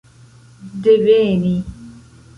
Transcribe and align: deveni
deveni 0.83 1.55